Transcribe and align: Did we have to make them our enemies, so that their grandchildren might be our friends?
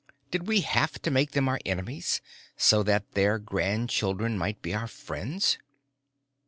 Did 0.31 0.47
we 0.47 0.61
have 0.61 0.99
to 1.03 1.11
make 1.11 1.33
them 1.33 1.47
our 1.47 1.59
enemies, 1.63 2.21
so 2.57 2.81
that 2.81 3.11
their 3.11 3.37
grandchildren 3.37 4.35
might 4.35 4.59
be 4.63 4.73
our 4.73 4.87
friends? 4.87 5.59